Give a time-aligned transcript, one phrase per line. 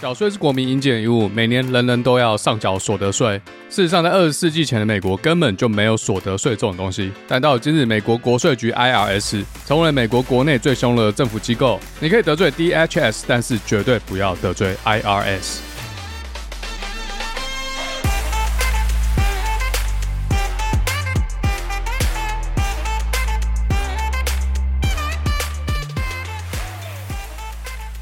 [0.00, 3.38] 缴税是国民应尽的义务，每年人人都要上缴所得税。
[3.68, 7.12] 事实上，在二十世纪前的美国根本就没有所得税这种东西。
[7.28, 11.78] 但到今日，美国国税局 IRS 成为了美国国内最凶的政府机构。
[12.00, 15.69] 你可以得罪 DHS，但是绝对不要得罪 IRS。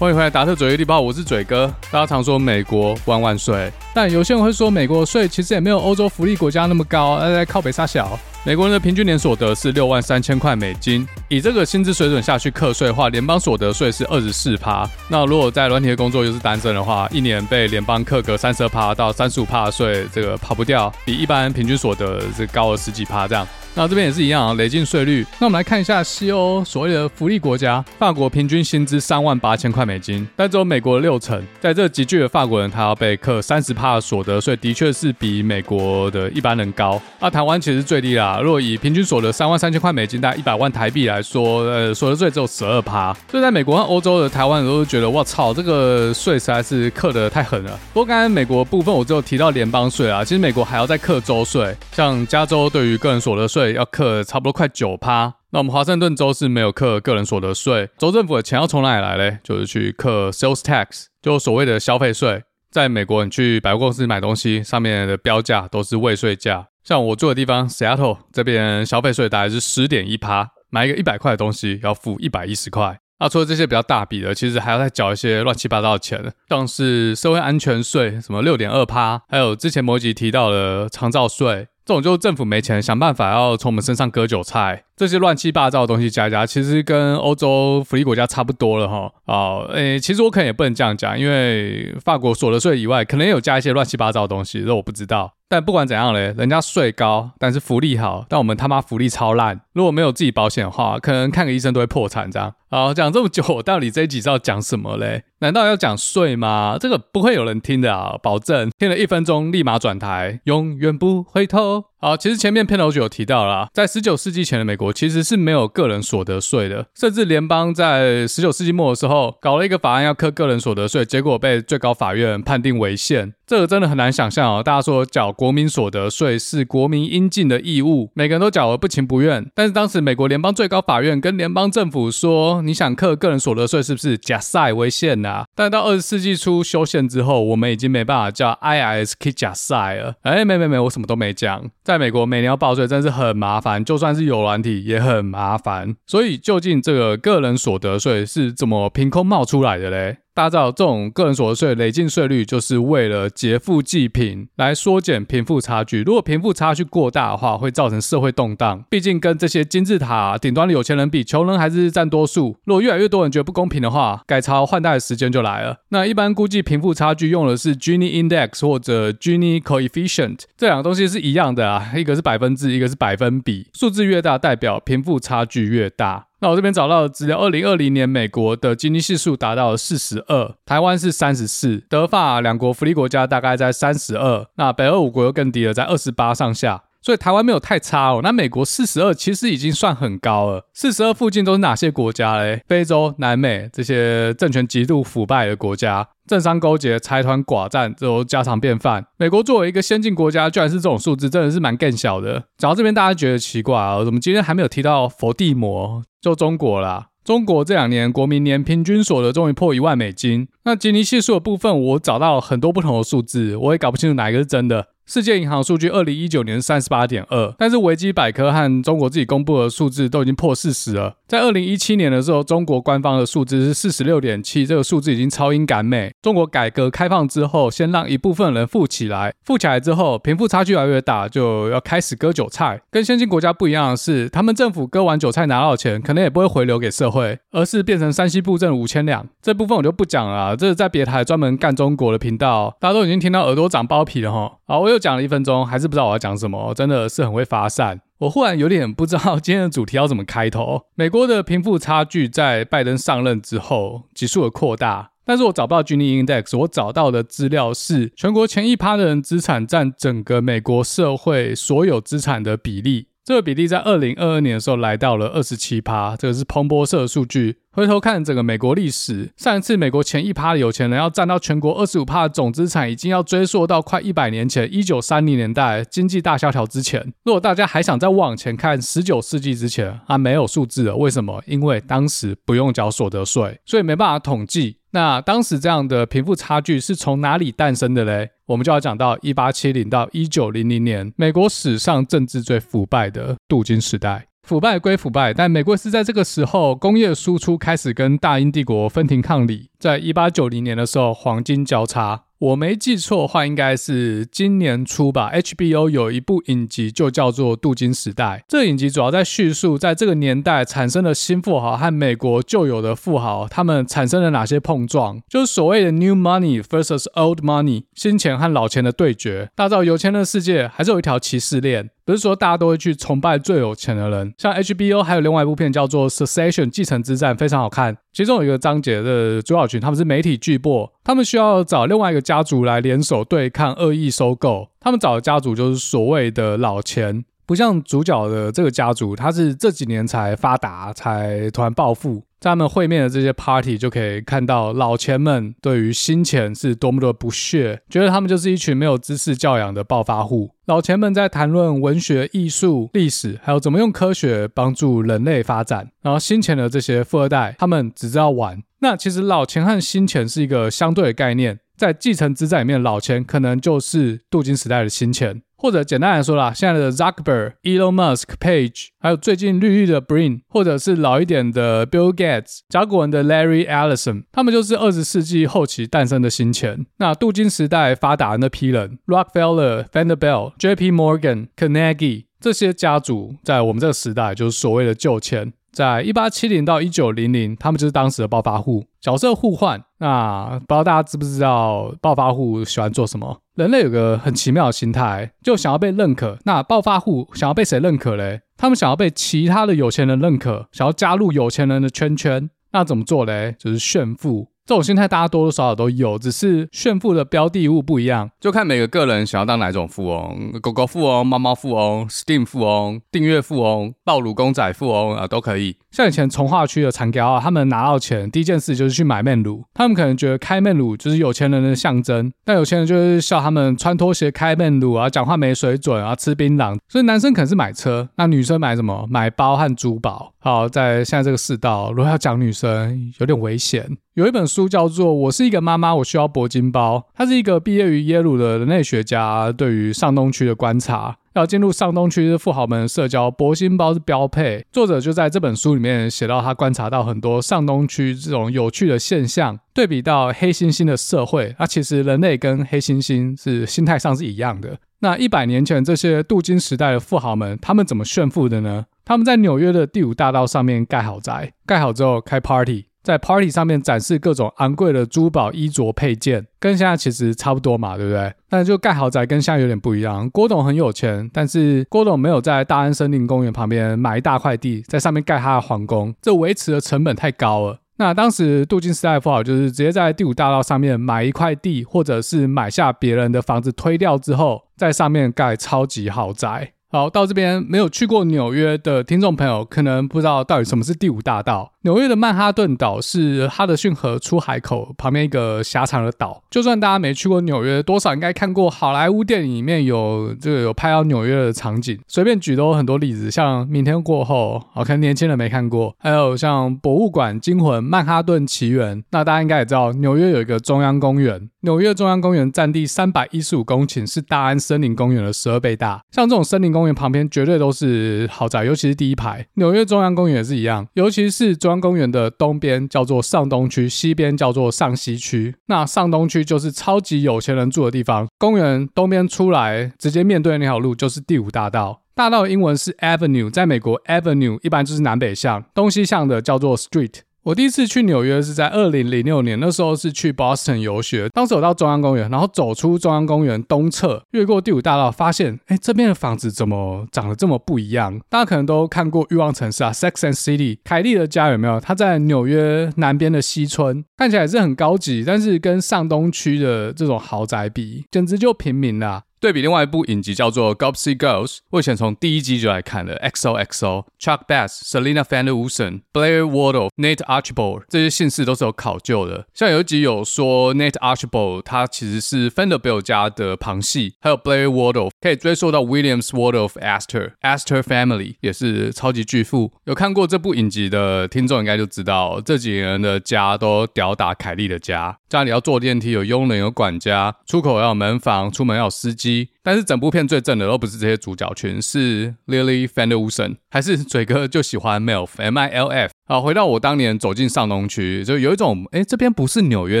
[0.00, 1.70] 欢迎回来，达特嘴力地包，我是嘴哥。
[1.90, 8.18] 大家常说美国万万税，但有些人会说美国税其实也没有欧洲福利国家那么高，呃，在靠北沙小。
[8.42, 14.88] 美国人的平均年所得是六万三千块美金，以这个薪资水准下去课税的话，联邦所得税是二十四趴。
[15.06, 23.46] 那如果在软体的工作又是单身的话，一年被联邦课个三十二趴到三十五趴的税，这个跑不掉，比一般平均所得是高了十几趴这样。
[23.80, 25.24] 那这边也是一样啊，累进税率。
[25.38, 31.42] 那我们来看一下西欧所谓的福利国家，法国平均薪资三万八千块美金，但只有美国的六成。
[31.58, 37.00] 在这集聚的法国人，他要被课三十趴的所得税，的确是比美国的一般人高。
[37.20, 43.16] 那台湾其实最低啦，如果以平均所得三万三千块美金，大概一百万台币来说，呃，所得税只有十二趴。
[43.30, 47.80] 所以在美国和欧洲的台湾人都觉得，哇操，这个税实在是课的太狠了。
[47.94, 53.69] 不过刚才美国部分我只有提到联邦税啊，其实美国还要再课州税，像加州对于个人所得税。
[53.74, 59.38] 要克差不多快九趴，那我们华盛顿州是没有克个人所得税，州政府的钱要从哪里来嘞？
[59.42, 62.42] 就是去克 sales tax，就所谓的消费税。
[62.70, 66.68] 在美国，你去百货公司买东西，上面的标价都是未税价。
[66.84, 73.00] 像我住的地方 Seattle 这边，消费税大概是十点一趴，买一个一百块的东西要付一百一十块。
[73.18, 81.66] 那除了这些比较大笔的，其实还要再缴一些乱七八糟的钱，像是社会安全税，什么六点二趴，还有之前某一集提到的长照税。
[81.90, 84.84] 这种就是政府没钱，想办法要从我们身上割韭菜。
[84.96, 89.12] 这些乱七八糟的东西加加，其实跟欧洲福利国家差不多了哈。
[89.24, 95.32] 哦，诶，其实我可能也不能这样讲，因为法国所得税以外，可能有加一些乱七八糟的东西，这我不知道。
[95.50, 99.62] 但不管怎样嘞，人家税高，但是福利好，但我们他妈福利超烂。
[99.72, 102.54] 如果没有自己保险的话，可能看个医生都会破产这样。
[102.70, 105.24] 好，讲这么久，我到底这一集是要讲什么嘞？
[105.40, 106.76] 难道要讲税吗？
[106.78, 111.86] 这个不会有人听的啊，保证听了一分钟立马转台，永远不回头。
[112.02, 123.34] 好，其实前面片头就有提到了，在十九世纪前的美国其实是没有个人所得税的，甚至联邦在十九世纪末的时候搞了一个法案要课个人所得税，结果被最高法院判定违宪。
[123.46, 129.44] 这个真的很难想象哦，大家说缴国民所得税是国民应尽的义务，每个人都缴了不情不愿。
[129.54, 135.44] 但是当时美国联邦最高法院跟联邦政府说，你想课个人所得税是不是假赛违宪呐？
[135.54, 140.14] 但到二十世纪初修宪之后，我们已经没办法叫 IRS 去假赛了。
[140.22, 141.68] 哎，没没没，我什么都没讲。
[141.90, 145.96] 在美国，每年要报税真是很麻烦，就算是有软体也很麻烦。
[146.06, 150.18] 所以，究竟这个个人所得税是怎么凭空冒出来的嘞？
[150.32, 156.02] 大家知道，这种个人所得税累进税率，就是为了劫富济贫，来缩减贫富差距。
[156.02, 158.84] 如果贫富差距过大的话，会造成社会动荡。
[158.88, 162.56] 毕竟跟这些金字塔顶端的有钱人比，穷人还是占多数。
[162.64, 165.78] 如果越来越多人觉得不公平的话，改朝换代的时间就来了。
[165.88, 176.28] 那一般估计贫富差距用的是 Gini Index 或者 Gini Coefficient，这两个东西是一样的啊，一个是百分制，一个是百分比，数字越大代表贫富差距越大。
[176.42, 188.20] 那我这边找到的资料，二零二零年美国的经济系数达到了四十二，台湾是三十四，德法两国福利国家大概在三十二，那北欧五国又更低了，在二十八上下，所以台湾没有太差哦。
[188.22, 192.62] 那美国四十二其实已经算很高了，四十二附近都是哪些国家嘞？
[192.66, 196.08] 非洲、南美这些政权极度腐败的国家。
[196.26, 199.04] 政商勾结、财团寡占，这都家常便饭。
[199.16, 202.44] 美国作为一个先进国家，居然是这种数字，真的是蛮更小的。
[202.56, 204.04] 讲到这边，大家觉得奇怪啊？
[204.04, 206.04] 怎么今天还没有提到佛地魔？
[206.20, 207.08] 就中国啦。
[207.24, 210.48] 中国这两年国民年平均所得终于破一万美金。
[210.64, 214.86] 那吉尼系数的部分，我找到很多不同的数字，我也搞不清楚哪一个是真的。
[215.12, 221.16] 世界银行数据，二零一九年三十八点二，但是维基百科和中国自己公布的数字都已经破四十了。
[221.26, 226.12] 在二零一七年的时候，中国官方的数字是四十六点七，这个数字已经超英赶美。
[226.22, 232.80] 中国改革开放之后，先让一部分人富起来，富起来之后，贫富差距越来越大，就要开始割韭菜。
[232.92, 239.26] 跟先进国家不一样的是，他们政府割完韭菜拿到钱，可能也不会回流给社会，而是变成山西布政五千两。
[239.42, 244.52] 这部分我就不讲了啊，这是在别台专门干中国的频道，大家都已经听到耳朵长包皮了哈。
[244.70, 248.02] 好，我又讲了一分钟，还是不知道我要讲什么，真的是很会发散。
[248.18, 250.82] 我忽然有点不知道今天的主题要怎么开头。
[250.94, 263.08] 美国的贫富差距在拜登上任之后急速的扩大，但是我找不到 Gini Index，我找到的资料是全国前一趴的人资产占整个美国社会所有资产的比例。
[263.24, 267.58] 这个比例在二零二二年的时候来到了二十七趴，这个是彭博社的数据。
[267.72, 277.00] 回头看整个美国历史，上一次美国前一趴的有钱人要占到全国二十五趴的总资产，已经要追溯到快一百年前，一九三零年代经济大萧条之前。
[277.24, 280.96] 如果大家还想再往前看，十九世纪之前啊，没有数字了。
[280.96, 281.40] 为什么？
[281.46, 284.78] 因为当时不用缴所得税，所以没办法统计。
[284.90, 288.30] 那当时这样的贫富差距是从哪里诞生的嘞？
[288.46, 294.26] 我们就要讲到一八七零到一九零零年，美国史上政治最腐败的镀金时代。
[294.42, 299.70] 腐败归腐败，但美国是在这个时候工业输出开始跟大英帝国分庭抗礼。
[299.78, 302.24] 在一八九零年的时候，黄金交叉。
[302.40, 305.30] 我没记错的话，应该是今年初吧。
[305.30, 308.38] HBO 有一部影集，就叫做《镀金时代》。
[308.48, 319.50] 这影集主要在叙述，在这个年代产生的新富豪和美国旧有的富豪，他们产生了哪些碰撞，就是所谓的 New Money versus Old Money，新钱和老钱的对决。
[319.54, 321.90] 大家知道，有钱人的世界还是有一条歧视链。
[322.02, 327.98] 不是说大家都会去崇拜最有钱的人，像 HBO 还有另外一部片叫做《Succession 继承之战》，非常好看。
[328.12, 334.68] 其中有一个章节的主角群，他们是媒体巨擘，他们需要找另外一个家族来联手对抗恶意收购。
[334.80, 342.24] 他们找的家族就是所谓的老钱，不像主角的这个家族，他是这几年才发达，才突然暴富。
[342.40, 350.52] 在他们会面的这些 party 就可以看到老钱们对于新钱是多么的不屑，觉得他们就是一群没有知识教养的暴发户。
[350.64, 355.90] 老钱们在谈论文学、艺术、历史，还有怎么用科学帮助人类发展。
[356.00, 358.62] 然后新钱的这些富二代，他们只知道玩。
[358.78, 365.40] 那其实老钱和新钱是一个相对的概念，在继承之战里面，老钱可能就是镀金时代的新钱。
[365.56, 376.84] 或者简单来说啦，现在的 Zuckerberg、Elon Musk、Page，还有最近绿绿的 Brin，或者是老一点的 Bill Gates、甲骨文的 Larry Ellison，他们就是二十世纪后期诞生的新钱。
[376.98, 385.54] 那镀金时代发达的那批人，Rockefeller、Vanderbilt、JP Morgan、Carnegie 这些家族，在我们这个时代就是所谓的旧钱。
[385.72, 389.82] 在一八七零到一九零零，他们就是当时的暴发户，角色互换。
[389.98, 393.40] 那不知道大家知不知道暴发户喜欢做什么？
[393.54, 396.38] 人类有个很奇妙的心态，就想要被认可。
[396.44, 398.40] 那暴发户想要被谁认可嘞？
[398.56, 402.50] 他们想要被其他的有钱人认可，想要加入有钱人的圈圈。
[402.72, 403.56] 那怎么做嘞？
[403.58, 404.49] 就是炫富。
[404.66, 415.76] 这种心态大家多多少少都有，只是炫富的标的物不一样，就看每个个人想要当哪种富翁，狗狗富翁、猫猫富翁、Steam 富翁、订阅富翁、暴乳公仔富翁啊，都可以。
[415.90, 426.78] 像以前从化区的残胶啊，他们拿到钱第一件事就是去买面乳，他们可能觉得开面乳就是有钱人的象征，但有钱人就是笑他们穿拖鞋开面乳啊，讲话没水准啊，吃槟榔。
[426.88, 429.04] 所以男生可能是买车，那女生买什么？
[429.10, 430.32] 买包和珠宝。
[430.38, 433.84] 好，在现在这个世道，如果要讲女生，有点危险。
[434.20, 441.16] 有一本书叫做《我是一个妈妈，我需要铂金包》，它是一个毕业于耶鲁的人类学家，对于上东区的观察。
[441.32, 444.62] 要进入上东区的富豪们社交，铂金包是标配。
[444.70, 454.76] 作者就在这本书里面写到，他观察到很多上东区这种有趣的现象，对比到黑猩猩的社会，那其实人类跟黑猩猩是心态上是一样的。
[454.98, 458.84] 那一百年前这些镀金时代的富豪们，他们怎么炫富的呢？
[459.02, 462.84] 他们在纽约的第五大道上面盖豪宅，盖好之后开 party。
[463.02, 468.32] 在 party 上面展示各种昂贵的珠宝、衣着配件，跟现在其实差不多嘛，对不对？
[468.48, 470.28] 但就盖豪宅跟现在有点不一样。
[470.30, 477.78] 郭董很有钱，但是郭董没有在大安森林公园旁边买一大块地，在上面盖他的皇宫，这维持的成本太高了。
[477.96, 486.72] 那当时镀金时代富豪就是直接在第五大道上面买一块地，或者是买下别人的房子推掉之后，在上面盖超级豪宅。
[486.92, 491.70] 好，到这边没有去过纽约的听众朋友，可能不知道到底什么是第五大道。
[491.82, 496.42] 纽约的曼哈顿岛是哈德逊河出海口旁边一个狭长的岛。
[496.50, 501.96] 就算大家没去过纽约，多少应该看过好莱坞电影里面有这个有拍到纽约的场景。
[502.08, 505.94] 随便举都有很多例子，像《明天过后》，可能年轻人没看过。
[506.00, 511.48] 还有像《博物馆惊魂》《曼哈顿奇缘》，那大家应该也知道，纽约有一个中央公园。
[511.62, 516.02] 纽约中央公园占地三百一十五公顷，是大安森林公园的十二倍大。
[516.10, 519.46] 像这种森林公园旁边绝对都是豪宅，尤其是第一排。
[519.54, 521.70] 纽约中央公园也是一样，尤其是中。
[521.70, 525.54] 央公园的东边叫做上东区，西边叫做上西区。
[525.66, 528.26] 那上东区就是超级有钱人住的地方。
[528.38, 532.02] 公园东边出来，直接面对那条路就是第五大道。
[532.12, 537.20] 大道英文是 Avenue，在美国 Avenue 一般就是南北向，东西向的叫做 Street。
[537.42, 541.26] 我第一次去纽约是在二零零六年，那时候是去 Boston 游学。
[541.30, 548.20] 当时我到中央公园，然后走出中央公园东侧，越过第五大道，发现，哎，这边的房子怎么长得这么不一样？
[548.28, 551.80] 大家可能都看过《欲望城市》啊，《Sex and City》，凯莉的家有没有？
[551.80, 559.22] 她在纽约南边的西村，看起来是很高级，但是跟上东区的这种豪宅比，简直就平民啦。
[559.40, 563.16] 对比另外一部影集叫做《Gossip Girls》，我以前从第一集就来看了。
[563.20, 569.46] XOXO、Chuck Bass、Selena Van Der Woosen、Blair Waldorf、Nate Archibald 这些姓氏都是有考究的。
[569.54, 579.72] 像有一集有说 Nate Archibald 他其实是 Vanderbilt 家的旁系，还有 Blair Waldorf 可以追溯到 Williams Waldorf Astor Astor Family 也是超级巨富。
[579.84, 585.16] 有看过这部影集的听众应该就知道，这几个人的家都吊打凯莉的家。
[585.30, 589.29] 家里要坐电梯，有佣人，有管家，出口要有门房，出门要有司机。
[589.30, 596.12] see 但是整部片最正的都不是这些主角群，是 Lily Van Der Woodsen，还是 嘴哥就喜欢 MILF，M I L F。
[596.26, 600.00] 好，回到我当年走进上东区，就有一种哎，这边不是纽约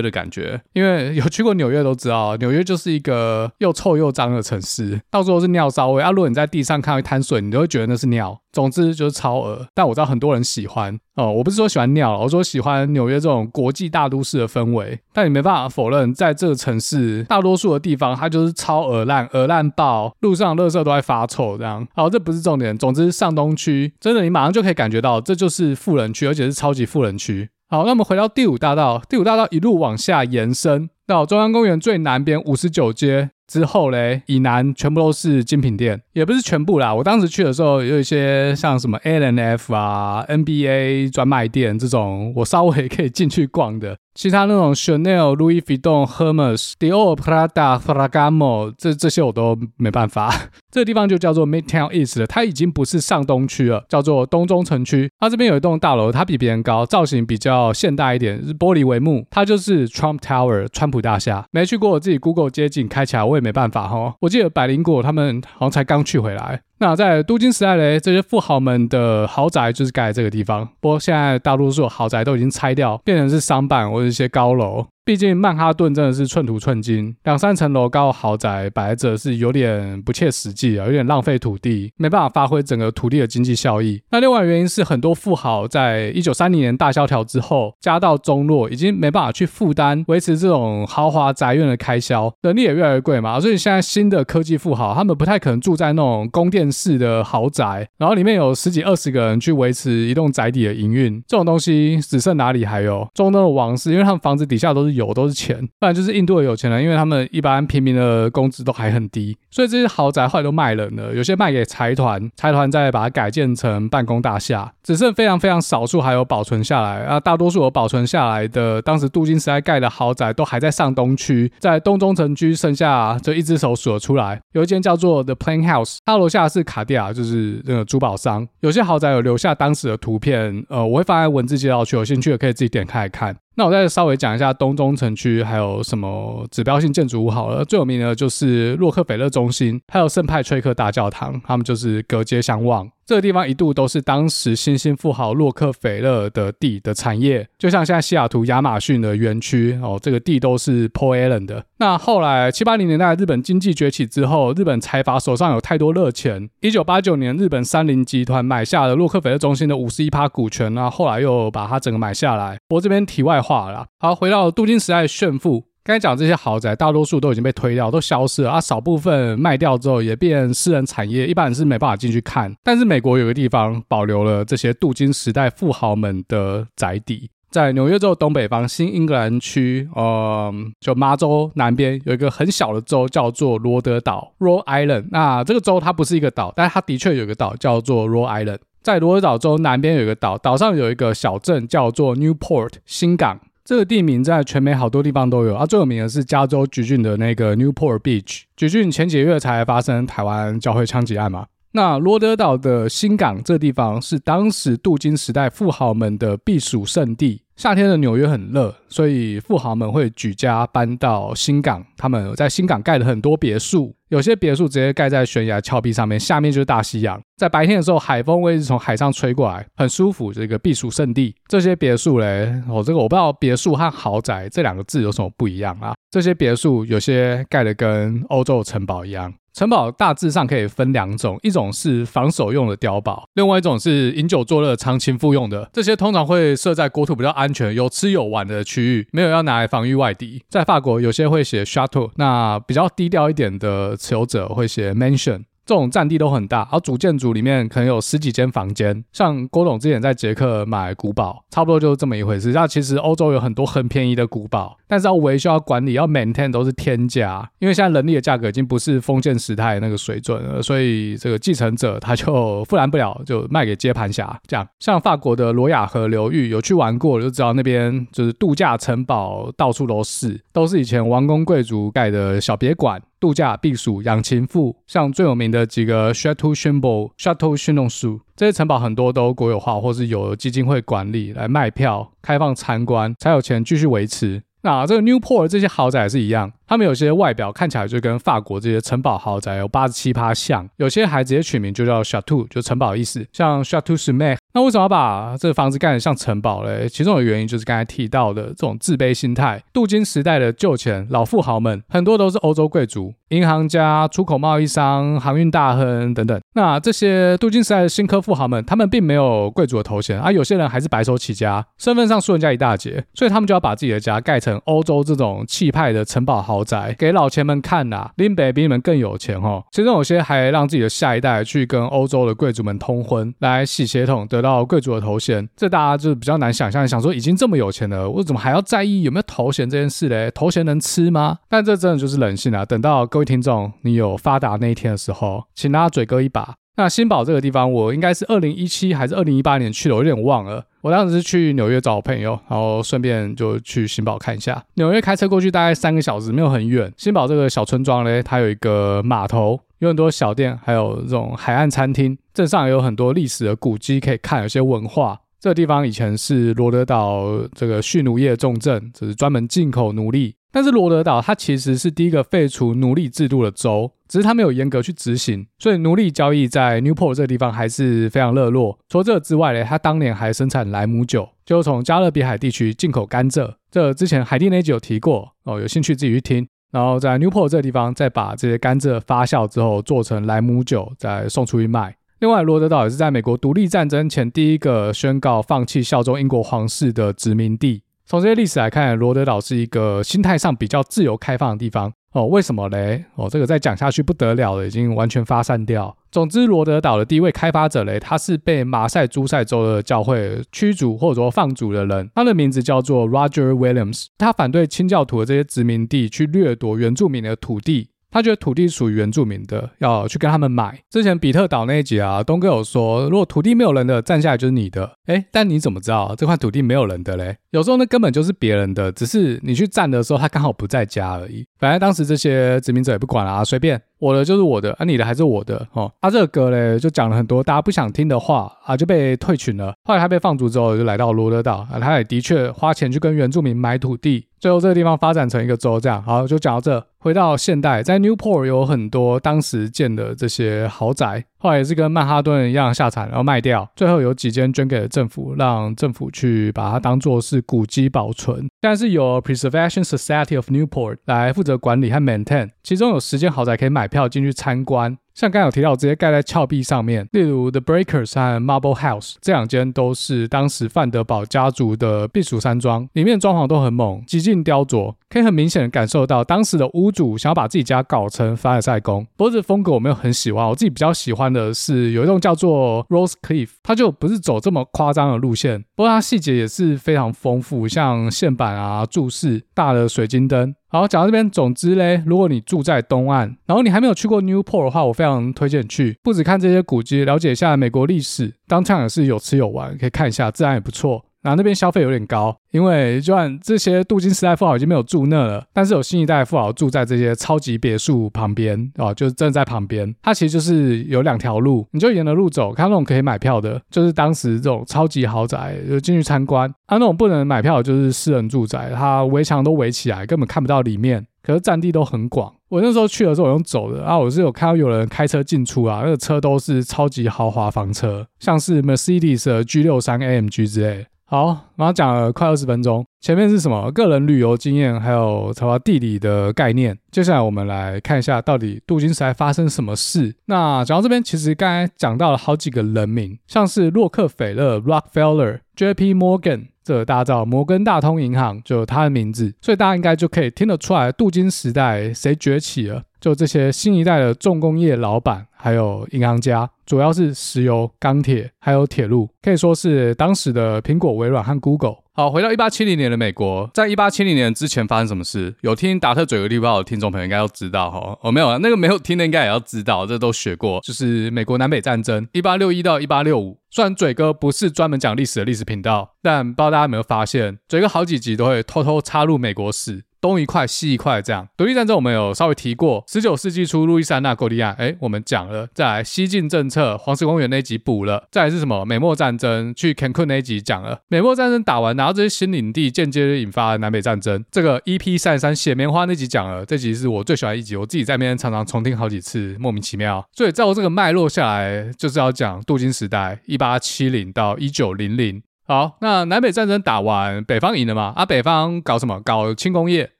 [0.00, 6.10] 的感觉，因为有去过纽约都知道， 纽约就是一个又臭又脏的城市，到处都是尿骚味啊。
[6.12, 8.40] 如果你在地上看到一滩水，你都会觉得那是尿。
[8.52, 11.30] 总之就是超恶，但我知道很多人喜欢哦。
[11.32, 14.98] 我不是说喜欢尿，我说喜欢纽约这种国际大都市的氛围。
[15.12, 21.84] 但你没办法否认，在这个城市，大多数的地方它就是超恶烂，恶烂爆，路上垃圾都在发臭这样。
[21.94, 27.50] 好，这不是重点，总之上东区真的你马上就可以感觉到，这就是富人区，而且是超级富人区。
[27.68, 33.30] 好，那我们回到第五大道，第五大道一路往下延伸到中央公园最南边五十九街。
[33.50, 36.94] 之后嘞，以南全部都是精品店，也不是全部啦。
[36.94, 43.96] 我当时去的时候，有一些像什么 L&F 啊、NBA 专卖店这种，我稍微可以进去逛的。
[44.14, 50.34] 其他那种 Chanel、Louis Vuitton、Hermes、Dior、Prada、Ferragamo，这这些我都没办法。
[50.70, 55.10] 这个地方就叫做 Midtown East 了，它已经不是上东区了，叫做东中城区。
[55.18, 61.46] 它这边有一栋大楼，它比别人高，造型比较现代一点，是玻璃帷幕，它就是 Trump Tower 川普大厦。
[61.52, 64.14] 没去过，我自己 Google 街景开起来，我也没办法哈。
[64.20, 66.60] 我记得百灵果他们好像才刚去回来。
[66.80, 70.66] 那在都金时代嘞，这些富豪们的豪宅就是盖在这个地方。
[70.80, 74.86] 不过现在大多数豪宅都已经拆掉，变成是商办或者一些高楼。
[75.02, 84.00] 毕竟曼哈顿真的是寸土寸金，两三层楼高豪宅摆着是有点不切实际啊，有点浪费土地，没办法发挥整个土地的经济效益。
[84.10, 104.99] 那另外原因是很多富豪在一九三零年大萧条之后，家道中落，已经没办法去负担维持这种豪华宅院的开销，人力也越来越贵嘛，所以现在新的科技富豪他们不太可能住在那种宫殿式的豪宅，然后里面有十几二十个人去维持一栋宅邸的营运，这种东西只剩哪里还有中东的王室，因为他们房子底下都是。
[105.06, 133.36] 有都是钱，不然就是印度的有钱人，因为他们一般平民的工资都还很低，所以这些豪宅后来都卖人了，有些卖给财团，财团再把它改建成办公大厦，只剩非常非常少数还有保存下来啊，大多数有保存下来的，当时镀金时代盖的豪宅都还在上东区，在东中城区剩下就一只手数得出来，有一间叫做 The Plain House，它楼下是卡地亚，就是那个珠宝商，有些豪宅有留下当时的图片，呃，我会放在文字介绍区，有兴趣的可以自己点开来看。
[133.56, 142.88] 那我再稍微讲一下东中城区还有什么指标性建筑物好了，最有名的就是洛克菲勒中心，还有圣派崔克大教堂，他们就是隔街相望。
[143.06, 151.64] 这个地方一度都是当时新兴富豪洛克菲勒的地的产业，就像现在西雅图亚马逊的园区哦，这个地都是 Paul Allen 的。
[151.78, 156.48] 那后来七八零年代日本经济崛起之后，日本财阀手上有太多热钱。
[156.60, 162.58] 一九八九年，日本三菱集团买下了洛克菲勒中心的五十一趴股权，那后来又把它整个买下来。
[162.68, 165.69] 不过这边题外话了，好，回到镀金时代炫富。
[165.82, 168.60] 刚才讲这些豪宅，大多数都已经被推掉，都消失了啊。
[168.60, 172.54] 少部分卖掉之后，也变私人产业，一般人是没办法进去看。
[172.62, 185.06] 但是美国有个地方保留了这些镀金时代富豪们的宅邸，在纽约州东北方新英格兰区，嗯，就麻州南边有一个很小的州叫做罗德岛 （Rhode Island）。
[185.10, 188.58] 那这个州它不是一个岛，但是它的确有一个岛叫做 Rhode Island。
[188.82, 193.40] 在罗德岛州南边有一个岛，岛上有一个小镇叫做 Newport 新港。
[193.70, 198.42] 这个地名在全美好多地方都有啊，最有名的是加州橘郡的那个 Newport Beach。
[198.56, 201.46] 橘郡前几个月才发生台湾教会枪击案嘛。
[201.72, 207.42] 那罗德岛的新港这地方是当时镀金时代富豪们的避暑胜地。
[207.56, 211.84] 夏天的纽约很热，所以富豪们会举家搬到新港。
[211.96, 217.20] 他们在新港盖了很多别墅，有些别墅直接盖在悬崖峭壁上面，下面就是大西洋。
[217.36, 220.32] 在白天的时候，海风会一直从海上吹过来，很舒服。
[220.32, 225.92] 这个避暑胜地，这些别墅嘞，哦，这个我不知道别墅和豪宅这两个字有什么不一样啊？
[226.10, 229.32] 这些别墅有些盖的跟欧洲城堡一样。
[229.52, 235.68] 城堡大致上可以分两种，一种是防守用的碉堡，另外一种是饮酒作乐、常情妇用的。
[235.72, 240.42] 这些通常会设在国土比较安全、有吃有玩的区域，没有要拿来防御外敌。
[240.48, 245.44] 在法国，有些会写 chateau，那比较低调一点的持有者会写 mansion。
[245.66, 249.04] 这种占地都很大，而主建筑里面可能有十几间房间。
[249.12, 252.50] 像郭董之前在捷克买古堡，差不多就是这么一回事。
[252.50, 264.36] 那其实欧洲有很多很便宜的古堡，但是要维修、要管理、要 maintain 都是天价，因为现在人力的价格已经不是封建时代的那个水准了，所以这个继承者他就负担不了，就卖给接盘侠。
[264.48, 273.00] 这样，像法国的罗亚河流域，有去玩过就知道那边就是度假城堡到处都是，都是以前王公贵族盖的小别馆。
[273.20, 284.42] 度假避暑养情妇，像最有名的几个 Chateau Chimbols、Chateau Chenonceaux，这些城堡很多都国有化，或是由基金会管理来卖票、开放参观，才有钱继续维持。
[284.62, 294.36] 那这个 Newport 这些豪宅也是一样，他们有些外表看起来就跟法国这些城堡豪宅有八十七趴像，有些还直接取名就叫 Chateau，就城堡的意思，像 Chateau Schmeck。
[294.52, 296.88] 那为什么要把这个房子盖得像城堡嘞？
[296.88, 299.62] 其中的原因就是刚才提到的这种自卑心态。
[299.72, 306.40] 镀金时代的旧钱老富豪们，很多都是欧洲贵族、银行家、出口贸易商、航运大亨等等。
[306.54, 319.64] 那这些镀金时代的新科富豪们，他们并没有贵族的头衔，而、有些人还是白手起家，身份上输人家一大截，所以他们就要把自己的家盖成欧洲这种气派的城堡豪宅，给老钱们看呐、林北比你们更有钱哦。
[319.72, 324.26] 其中有些还让自己的下一代去跟欧洲的贵族们通婚，来洗血统。
[324.26, 326.86] 得到贵族的头衔，这大家就比较难想象。
[326.86, 330.30] 想说已经这么有钱了，我怎么还要在意有没有头衔这件事嘞？
[330.30, 331.38] 头衔能吃吗？
[331.48, 332.64] 但这真的就是人性啊！
[332.64, 336.59] 等到各位听众你有发达那一天的时候，请拉嘴哥一把。
[336.76, 340.64] 那新堡这个地方，我应该是二零一七还是二零一八年去的，我有点忘了。
[340.80, 344.64] 我当时是去纽约找朋友，然后顺便就去新堡看一下。
[344.74, 346.90] 纽约开车过去大概三个小时，没有很远。
[346.96, 349.60] 新堡这个小村庄嘞，它有一个码头。
[349.80, 352.16] 有很多小店，还有这种海岸餐厅。
[352.32, 355.18] 镇上也有很多历史的古迹可以看，有些文化。
[355.38, 357.24] 这个地方以前是罗德岛
[357.54, 360.34] 这个畜奴业重镇，就是专门进口奴隶。
[360.52, 368.78] 但是罗德岛它其实是第一个废除奴隶制度的州，只是它没有严格去执行，所以奴隶交易在 Newport 这个地方还是非常热络。
[368.88, 373.54] 除了这之外呢，它当年还生产莱姆酒，就从加勒比海地区进口甘蔗。
[373.70, 376.46] 这之前海地那集有提过哦，有兴趣自己去听。
[376.72, 381.96] 然后在 Newport 这个地方，再把这些甘蔗发酵之后做成莱姆酒，再送出去卖。
[382.20, 387.82] 另外，罗德岛也是在美国独立战争前第一个宣告放弃效忠英国皇室的殖民地。
[388.10, 391.92] 从这些历史来看，罗德岛是一个心态上比较自由开放的地方。
[392.12, 393.04] 哦，为什么嘞？
[393.14, 395.96] 哦，这个再讲下去不得了了，已经完全发散掉。
[396.10, 404.06] 总之，罗德岛的第一位开发者嘞，他是被马赛诸塞州的教会驱逐或者说放逐的人，他的名字叫做 Roger Williams。
[404.18, 407.89] 他反对清教徒的这些殖民地去掠夺原住民的土地。
[408.10, 410.80] 他觉得土地属于原住民的，要去跟他们买。
[410.90, 414.90] 之前比特岛那一集啊，东哥有说，如果土地没有人的，占下来就是你的。
[415.06, 417.36] 诶，但你怎么知道这块土地没有人的嘞？
[417.50, 421.44] 有时候那根本就是别人的，只是你去占的时候，他刚好不在家而已。
[421.58, 423.80] 反正当时这些殖民者也不管了啊，随便。
[423.98, 425.92] 我的就是我的，啊，你的还是我的哦。
[426.00, 429.74] 啊，这个歌嘞，就讲了很多大家不想听的话啊，就被退群了。
[429.84, 436.02] 后来他被放逐之后，就来到罗德岛啊，他也的确花钱去跟原住民买土地，最后这个地方发展成一个州，这样。
[436.02, 436.86] 好，就讲到这。
[437.02, 441.24] 回到现代，在 Newport 有很多当时建的这些豪宅。
[441.38, 448.40] 后来也是跟曼哈顿一样下产，然后卖掉，最后有几间捐给了政府，让政府去把它当做是古迹保存。
[448.60, 454.98] 现在是由 Preservation Society of Newport 来负责管理和 maintain，其中有十间豪宅可以买票进去参观。
[455.14, 469.06] 像刚才有提到，直接盖在峭壁上面，例如 The Breakers 和 Marble House 这两间都是当时范德堡家族的避暑山庄，里面装潢都很猛，极尽雕琢，可以很明显的感受到当时的屋主想要把自己家搞成凡尔赛宫。
[469.16, 480.54] 不过这风格我没有很喜欢，我自己比较喜欢的是有一栋叫做 Rose Cliff，它就不是走这么夸张的路线，不过它细节也是非常丰富，像线板啊、柱式、大的水晶灯。
[480.72, 491.04] 好，讲到这边，总之嘞，如果你住在东岸，然后你还没有去过 Newport 的话，我非常推荐去，不止看这些古迹，了解一下美国历史，当场也是有吃有玩，可以看一下，自然也不错。
[491.22, 499.94] 然后那边消费有点高，因为就算这些镀金时代富豪已经没有住那了，但是有新一代富豪住在这些超级别墅旁边哦，就是正在旁边。
[500.02, 506.48] 它其实就是有两条路，你就沿着路走，看那种可以买票的，就是当时这种超级豪宅，就进去参观。
[506.66, 512.32] 它、啊、那种不能买票的就是私人住宅，它围墙都围起来，根本看不到里面，可是占地都很广。
[512.48, 520.86] 我那时候去的时候，我用走的啊，我是有看到有人开车进出啊，那个车都是超级豪华房车，像是 Mercedes G63 AMG 之类。
[521.10, 523.68] 好，马上讲了快二十分钟，前面是什么？
[523.72, 526.78] 个人旅游经验，还有差不多地理的概念。
[526.92, 530.14] 接下来我们来看一下，到底镀金时代发生什么事。
[530.26, 535.94] 那讲到这边，其实刚才讲到了好几个人名，像是洛克菲勒 （Rockefeller）、J.P.
[535.94, 542.84] Morgan，这个大家知道摩根大通银行就他的名字，所以大家应该就可以听得出来，镀金时代谁崛起了？
[543.00, 551.76] 就这些新一代的重工业老板，还有银行家，主要是石油、钢铁还有铁路，可以说是当时的苹果、微软和 Google。
[551.92, 555.34] 好，回到一八七零年的美国，在一八七零年之前发生什么事？
[555.42, 557.98] 有听达特嘴哥地报的听众朋友应该都知道哈。
[558.00, 563.38] 哦，没有啊，那个没有听的应该也要知道，这都学过，就是美国南北战争，一八六一到一八六五。
[563.50, 569.82] 虽然嘴哥不是专门讲历史的历史频道，但不知道大家有没有发现，嘴哥好几集都会偷偷插入美国史。
[570.00, 572.82] 东一块西一块，这样独立战争我们有稍微提过。
[572.86, 575.48] 十九世纪初路易斯安那、哥利亚，哎，我们讲了。
[575.54, 578.08] 再来西进政策，黄石公园那集补了。
[578.10, 578.64] 再来是什么？
[578.64, 580.80] 美墨战争，去 Cancun 那集讲了。
[580.88, 584.24] 美墨战争打完，拿到这些新领地，间接引发了南北战争。
[584.30, 590.04] 这个 EP 三十三血棉花那集讲了，这集是我最喜欢一集，我自己在那边常常重听好几次，莫名其妙。
[590.12, 595.22] 所以照这个脉络下来，就是要讲镀金时代，一八七零到一九零零。
[595.50, 597.92] 好，那南北战争打完，北方赢了吗？
[597.96, 599.00] 啊，北方搞什么？
[599.00, 599.90] 搞轻工业。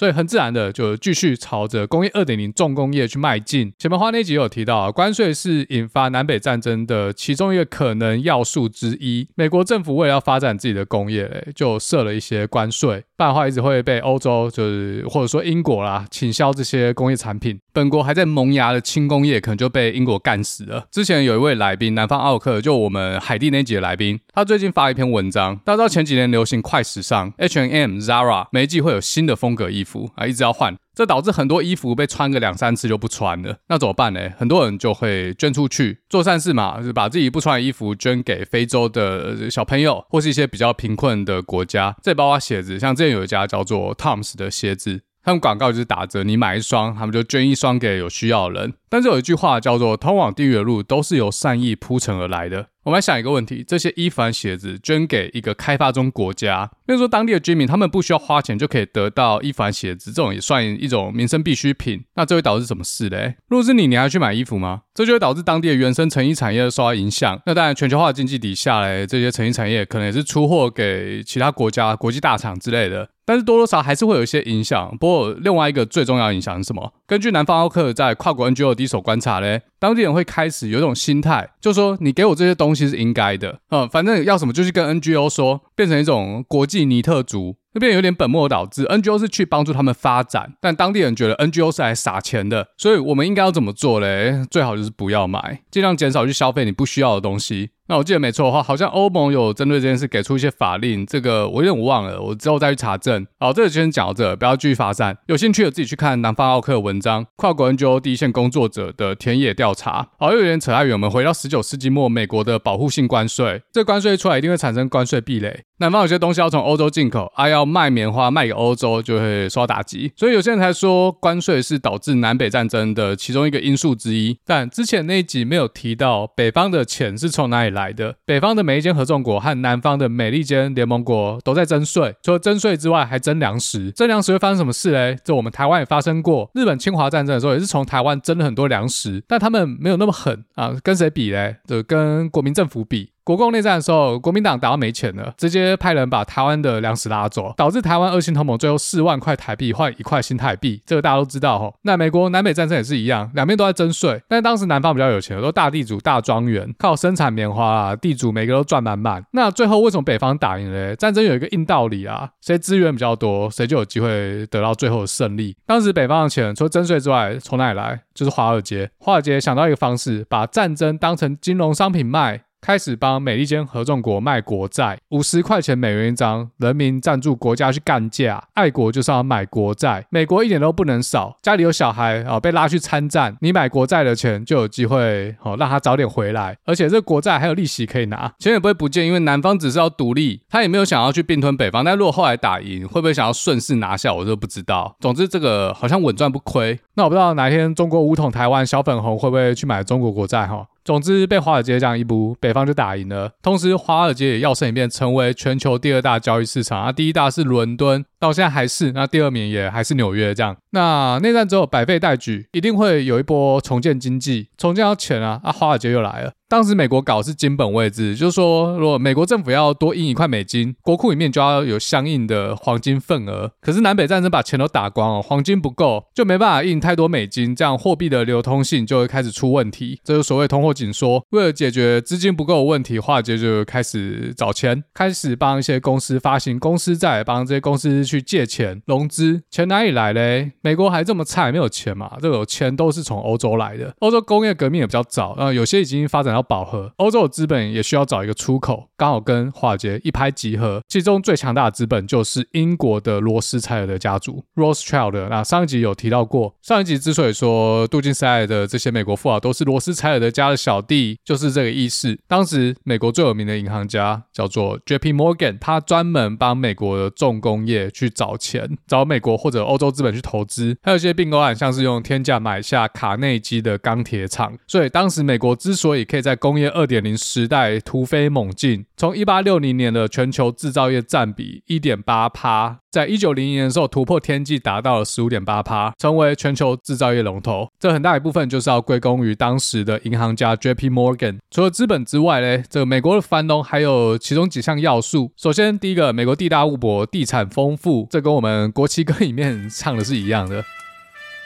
[0.00, 3.70] 所以很自然的就继续朝着工业二点零重工业去迈进。
[3.78, 9.28] 前面花那集有提到啊，关税是引发南北战争的其中一个可能要素之一。
[9.34, 17.60] 美国政府为了要发展自己的工业，就设了一些关税，不然的话一直会被欧洲就是或者说英国啦倾销这些工业产品。
[17.74, 20.86] 本国还在萌芽的轻工业可能就被英国干死了。
[20.90, 29.89] 之前有一位来宾，南方奥克，就我们海地那集的来宾，他最近发了一篇文章，大家知道前几年流行快时尚，H&M、Zara，每一季会有新的风格衣服。
[29.90, 33.56] 服啊，一直要换，这导致很多衣服被穿个两三次就不穿了。
[33.68, 34.30] 那怎么办呢？
[34.38, 41.96] 很多人就会捐出去做善事嘛，就是把自己不穿的衣服捐给非洲的小朋友，或是一些比较贫困的国家。
[42.02, 48.72] 这包括鞋子，像之前有一家叫做 Toms 的鞋子，他们广告就是打折，你买一双，他们就捐一双给有需要的人。
[48.88, 52.68] 但是有一句话叫做“通往地狱的路都是由善意铺成而来的”。
[52.82, 62.02] 我们来想一个问题：这些衣服和鞋子捐给一个开发中国家，比如说当地的居民，他们不需要花钱就可以得到衣服和鞋子，这种也算一种民生必需品。
[62.16, 63.36] 那这会导致什么事嘞？
[63.48, 64.80] 如果是你，你还去买衣服吗？
[64.94, 67.38] 这就会导致当地的原生成衣产业受到影响。
[67.44, 73.10] 那当然，全球化经济底下嘞，这些成衣产业可能也是出货给其他国家、国际大厂之类的。
[73.30, 74.90] 但是多多少还是会有一些影响。
[74.98, 76.92] 不过另外一个最重要的影响是什么？
[77.06, 88.84] 根据南方奥克在跨国 NGO 第一手观察嘞，当地人会开始有一种心态，就说你给我这些东西是应该的，嗯，反正要什么就去跟 NGO 说，变成一种国际尼特族，那边有点本末倒置。
[88.84, 94.44] NGO 是去帮助他们发展，但当地人觉得 NGO 是来撒钱的，所以我们应该要怎么做嘞？
[94.50, 97.70] 最好就是不要买，尽量减少去消费你不需要的东西。
[97.88, 103.26] 那我记得没错的话，好像欧盟有针对这件事给出一些法令，这个我有点忘了，我之后再去查证。
[103.40, 105.16] 好，这个先讲到这，不要继续发散。
[105.26, 110.08] 有兴趣的自己去看南方奥克的文章，跨国 NGO 第一线工作者的田野调调查。
[110.18, 115.64] 好，又有点扯太远，我们回到十九世纪末，美国的保护性关税，这关税出来一定会产生关税壁垒。
[115.80, 120.12] 南方有些东西要从欧洲进口，啊，要卖棉花卖给欧洲就会受到打击。
[120.16, 124.38] 所以有些人才说关税是导致南北战争的其中一个因素之一。
[124.46, 128.60] 但之前那一集没有提到北方的钱是从哪里来的，北方的。
[128.70, 133.90] 每一间合众国和南方的美利坚联盟国都在征税，除了征税之外，还征粮食。
[133.92, 135.16] 征粮食会发生什么事嘞？
[135.24, 136.48] 这我们台湾也发生过。
[136.54, 140.76] 日本侵华战争的时候，也是从台湾征了很多粮食，但他们没有那么狠啊。
[140.84, 141.56] 跟谁比嘞？
[141.66, 143.10] 就跟国民政府比。
[143.24, 151.72] 国共内战的时候，国民党打到没钱了，直接派人把台湾的粮食拉走，导致台湾恶性通膨，最后四万块台币换一块新台币，这个大家都知道哈。
[151.82, 159.24] 那美国南北战争也是一样，两边都在征税，但当时南方比较有钱，都大地主、大庄园，靠生产棉花啊，地主每个都赚满满。
[159.32, 160.96] 那最后为什么北方打赢嘞？
[160.96, 165.56] 战争有一个硬道理啊，谁资源比较多，谁就有机会得到最后的胜利。
[165.66, 168.00] 当时北方的钱除了征税之外，从哪里来？
[168.14, 168.90] 就是华尔街。
[168.98, 172.42] 华尔街想到一个方式，把战争当成金融商品卖。
[172.60, 181.38] 开始帮美利坚合众国卖国债，五十块钱美元一张，人民赞助国家去干架，爱国就是要买国债，美国一点都不能少。
[181.42, 191.84] 家里有小孩啊，被拉去参战，你买国债的钱就有机会哦，让他早点回来，而且这国债还有利息可以拿，钱也不会不见，因为南方只是要独立，他也没有想要去并吞北方。
[191.84, 194.94] 但如果后来打赢，会不会想要顺势拿下，我就不知道。
[195.00, 196.78] 总之这个好像稳赚不亏。
[196.94, 200.66] 那我不知道哪一天中国武统台湾，小粉红会不会去买中国国债哈？
[200.82, 203.32] 总之，被华尔街这样一补，北方就打赢了。
[203.42, 206.90] 同时，华尔街也摇身一变，成为全球第二大交易市场啊！
[206.90, 210.54] 第一大是伦敦，到现在还是，那第二名也还是纽约这样。
[210.72, 215.40] 那内战之后百废待举，一定会有一波重建经济，重建要钱啊！
[215.42, 216.32] 啊，华尔街又来了。
[216.48, 223.52] 当时美国搞是金本位制，就是说，如果美国政府要多印一块美金，国库里面就要有相应的黄金份额。
[223.60, 230.00] 可是南北战争把钱都打光了，黄金不够，就没办法印太多美金，这样货币的流通性就会开始出问题。
[230.04, 231.24] 这就所谓通货紧缩。
[231.30, 240.52] 为了解决资金不够的问题，华尔街就开始找钱，开始帮一些公司发行公司债，帮这些公司去借钱融资，钱哪里来嘞？
[240.62, 242.16] 美国还这么菜，没有钱嘛？
[242.20, 243.94] 这个钱都是从欧洲来的。
[244.00, 250.82] 欧洲工业革命也比较早，啊，有些已经发展到饱和，欧洲的资本也需要找一个出口，刚好跟华尔街一拍即合。
[250.88, 255.28] 其中最强大的资本就是英国的罗斯柴尔德家族 （Rothschild）。
[255.28, 262.18] 那上一集有提到过，上一集之所以说杜金时代的这些美国富豪都是罗斯柴尔德家的小弟，就是这个意思。
[262.26, 265.12] 当时美国最有名的银行家叫做 J.P.
[265.12, 270.76] Morgan，他专门帮美国的重工业去找钱，找美国或者欧洲资本去投资。
[270.82, 274.56] 还有一些并购案，像是用天价买下卡内基的钢铁厂。
[274.66, 287.68] 所以当时美国之所以可以在工业二点零时代突飞猛进，从一八六零年的全球制造业占比一点八趴，在一九零零年的时候突破天际，达到了十五点八趴，成为全球制造业龙头。
[287.78, 290.90] 这很大一部分就是要归功于当时的银行家 J.P.
[290.90, 291.38] Morgan。
[291.52, 295.30] 除了资本之外呢，这美国的繁荣还有其中几项要素。
[295.36, 300.64] 首先，第一个，美国地大物博，地产丰富，这跟我们国旗歌里面唱的是一样的。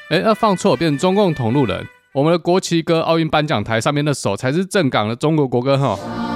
[0.09, 1.87] 哎，那放错，变成中共同路人。
[2.15, 6.34] 我们的国旗歌，奥运颁奖台上面的手才是正港的中国国歌哈。